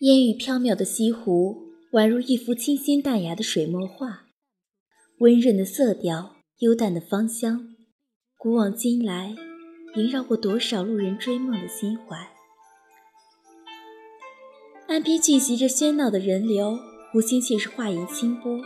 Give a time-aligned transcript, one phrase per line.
[0.00, 4.28] 烟雨飘渺的西湖，宛如一幅清新淡雅的水墨画，
[5.18, 7.74] 温润的色调，幽淡的芳香，
[8.38, 9.36] 古往今来，
[9.96, 12.16] 萦绕过多少路人追梦的心怀。
[14.88, 16.78] 岸边聚集着喧闹的人流，
[17.12, 18.58] 湖心却是画影清波。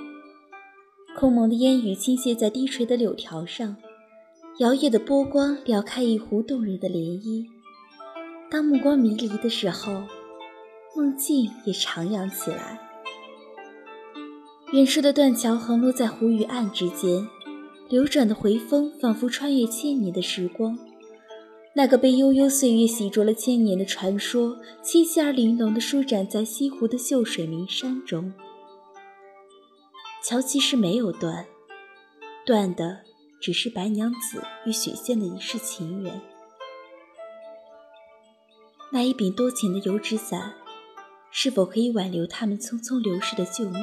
[1.19, 3.77] 空蒙的烟雨倾泻在低垂的柳条上，
[4.60, 7.45] 摇曳的波光撩开一湖动人的涟漪。
[8.48, 10.05] 当目光迷离的时候。
[10.97, 12.79] 梦境也徜徉起来，
[14.73, 17.27] 远处的断桥横落在湖与岸之间，
[17.89, 20.79] 流转的回风仿佛穿越千年的时光。
[21.75, 28.33] 那个被悠悠岁月洗濯了千年的传说，清晰而玲珑地舒展在西湖的秀水名山中。
[30.23, 31.45] 桥其实没有断，
[32.47, 33.01] 断的
[33.41, 36.20] 只是白娘子与许仙的一世情缘。
[38.92, 40.55] 那一柄多情的油纸伞。
[41.36, 43.74] 是否可以挽留他们匆匆流逝的旧梦？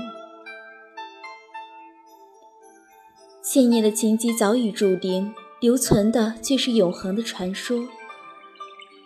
[3.43, 7.89] 千年的情迹早已注定，留存的却是永恒的传说。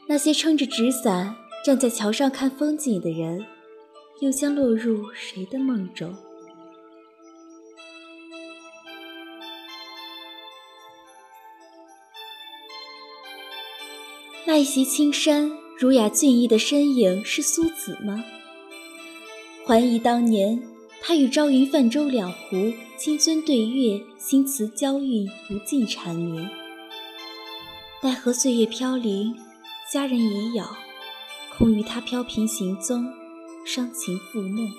[0.07, 1.35] 那些撑着纸伞
[1.65, 3.43] 站在桥上看风景的人，
[4.21, 6.15] 又将落入谁的梦中？
[14.45, 18.23] 那一袭青衫、儒雅俊逸的身影，是苏子吗？
[19.67, 20.63] 还忆当年，
[21.01, 26.49] 他与朝云泛舟两湖，金樽对月，新词交韵，不尽缠绵。
[28.01, 29.35] 奈何岁月飘零，
[29.91, 30.77] 佳人已老，
[31.57, 33.05] 空余他飘萍行踪，
[33.65, 34.71] 伤情复梦。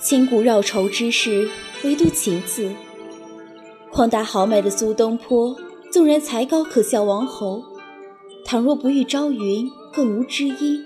[0.00, 1.50] 千古绕愁之事，
[1.82, 2.72] 唯独情字。
[3.92, 5.54] 旷达豪迈的苏东坡，
[5.94, 7.62] 纵然才高可笑王侯，
[8.44, 10.84] 倘若不遇朝云，更无知音。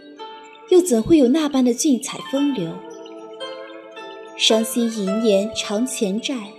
[0.68, 2.74] 又怎会有那般的俊采风流？
[4.36, 6.52] 伤心一念偿前债，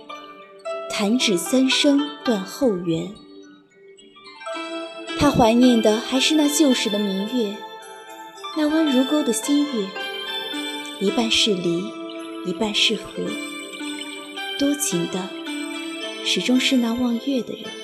[0.90, 3.14] 弹指三生断后缘。
[5.16, 7.54] 他怀念的还是那旧时的明月，
[8.56, 9.86] 那弯如钩的新月，
[10.98, 11.84] 一半是离，
[12.44, 13.22] 一半是合。
[14.58, 15.28] 多情的，
[16.24, 17.79] 始终是那望月的人。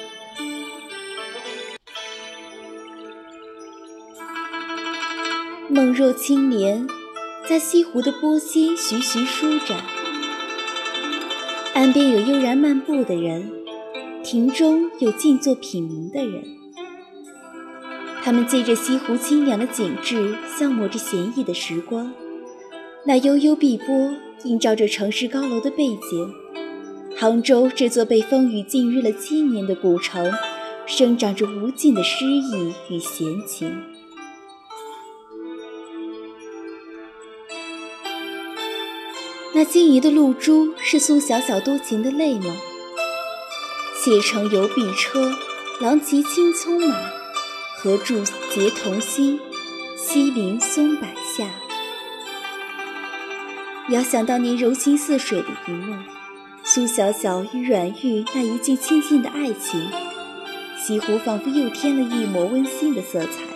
[5.77, 6.87] 梦若青莲，
[7.47, 9.79] 在西湖的波心徐徐舒展。
[11.75, 13.53] 岸边有悠然漫步的人，
[14.25, 16.43] 亭中有静坐品茗的人。
[18.23, 22.11] 他们借着西湖清凉的景致，消磨着闲逸的时光。
[23.05, 24.15] 那悠悠碧波
[24.45, 26.33] 映照着城市高楼的背景。
[27.19, 30.33] 杭州这座被风雨浸润了千年的古城，
[30.87, 33.77] 生长着无尽的诗意与闲情。
[39.57, 42.55] 那晶莹的露珠是苏小小多情的泪吗？
[44.05, 45.33] 且乘游碧车，
[45.81, 46.95] 郎骑青葱马，
[47.79, 48.23] 何处
[48.55, 49.41] 结同心？
[49.97, 51.49] 西林松柏下。
[53.89, 55.95] 遥想当年柔情似水的一幕，
[56.63, 59.89] 苏小小与阮玉那一见倾心的爱情，
[60.79, 63.56] 西湖仿佛又添了一抹温馨的色彩。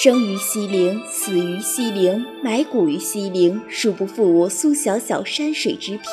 [0.00, 6.04] 生于西陵，死于西陵，埋骨于西陵，恕不负我苏小小山水之癖。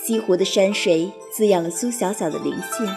[0.00, 2.88] 西湖的山水滋养了苏小小的灵性。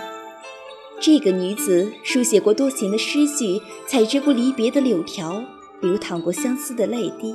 [1.02, 5.44] 这个女子书写过多情的诗句，采摘过离别的柳条，
[5.82, 7.34] 流淌过相思的泪滴。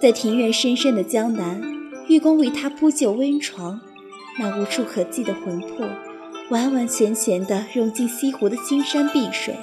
[0.00, 1.60] 在庭院深深的江南，
[2.06, 3.80] 月光为她铺就温床，
[4.38, 5.84] 那无处可寄的魂魄，
[6.50, 9.56] 完完全全地融进西湖的青山碧水。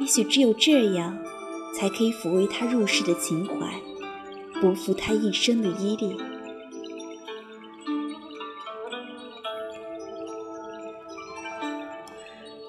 [0.00, 1.18] 也许只有这样，
[1.74, 3.54] 才可以抚慰他入世的情怀，
[4.60, 6.16] 不负他一生的依恋。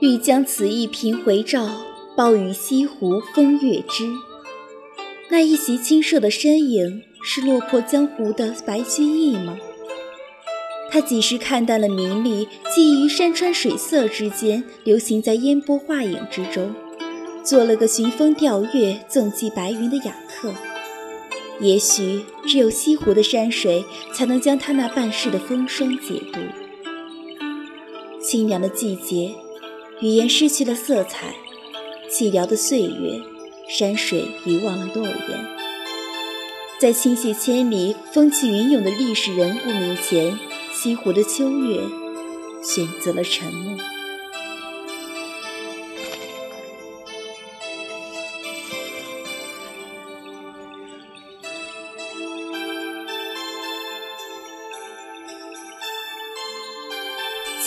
[0.01, 1.67] 欲将此意频回照，
[2.15, 4.09] 抱与西湖风月之。
[5.29, 9.57] 那一袭清瘦的身影，是落魄江湖的白居易吗？
[10.89, 16.73] 他几时看淡了名利，寄于山川水色之间，流行在烟波画影之中。
[17.49, 20.53] 做了个寻风钓月、纵骑白云的雅客，
[21.59, 26.39] 也许只有西湖的山水才能将他那半世的风霜解读。
[28.21, 29.33] 清凉的季节，
[29.99, 31.33] 语言失去了色彩；
[32.07, 33.19] 寂寥的岁月，
[33.67, 35.17] 山水遗忘了诺言。
[36.79, 40.37] 在倾泻千里、风起云涌的历史人物面前，
[40.71, 41.81] 西湖的秋月
[42.61, 43.75] 选择了沉默。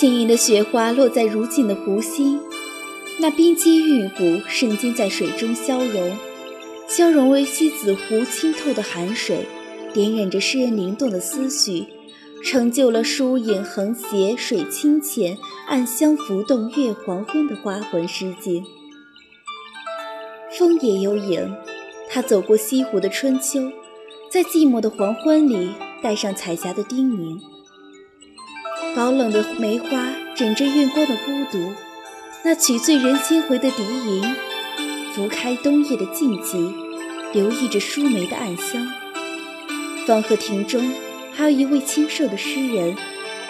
[0.03, 2.41] 晶莹的雪花落在如镜的湖心，
[3.21, 6.17] 那冰肌玉骨瞬间在水中消融，
[6.89, 9.47] 消融为西子湖清透的寒水，
[9.95, 11.87] 点染着诗人灵动的思绪，
[12.43, 15.39] 成就了疏影横斜，水清浅，
[15.69, 18.65] 暗香浮动，月黄昏的花魂诗境。
[20.59, 21.55] 风也有影，
[22.11, 23.71] 他走过西湖的春秋，
[24.29, 25.71] 在寂寞的黄昏里，
[26.03, 27.41] 带上彩霞的叮咛。
[28.95, 29.89] 高冷的梅花
[30.37, 31.73] 枕着月光的孤独，
[32.45, 34.23] 那曲醉人心回的笛吟，
[35.15, 36.75] 拂开冬夜的静寂，
[37.33, 38.87] 留意着疏梅的暗香。
[40.07, 40.93] 方荷亭中
[41.33, 42.95] 还有一位清瘦的诗人，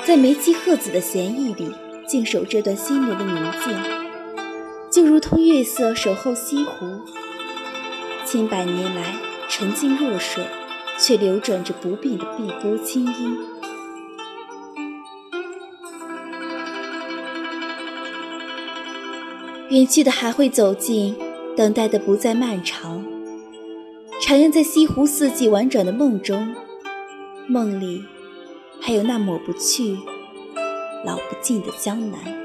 [0.05, 1.75] 在梅妻鹤子的闲意里
[2.07, 3.75] 静守这段心灵的宁静。
[4.93, 7.01] 就如同月色守候西湖，
[8.25, 9.17] 千百年来
[9.49, 10.45] 沉静若水，
[11.01, 13.39] 却流转着不变的碧波清音。
[19.73, 21.17] 远去的还会走近，
[21.57, 23.03] 等待的不再漫长。
[24.21, 26.55] 徜徉在西湖四季婉转的梦中，
[27.49, 28.05] 梦里
[28.83, 29.97] 还有那抹不去、
[31.07, 32.42] 老不尽的江南。